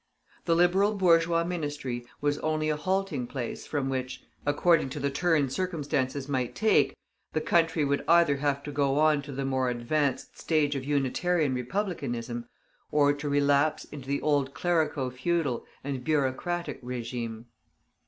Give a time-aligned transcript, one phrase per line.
[0.45, 5.47] The Liberal bourgeois ministry was only a halting place from which, according to the turn
[5.51, 6.95] circumstances might take,
[7.33, 11.53] the country would either have to go on to the more advanced stage of Unitarian
[11.53, 12.47] republicanism,
[12.91, 17.45] or to relapse into the old clerico feudal and bureaucratic régime.